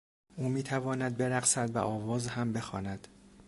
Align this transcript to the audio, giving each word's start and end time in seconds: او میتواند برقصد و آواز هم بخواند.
او 0.35 0.49
میتواند 0.49 1.17
برقصد 1.17 1.75
و 1.75 1.79
آواز 1.79 2.27
هم 2.27 2.53
بخواند. 2.53 3.07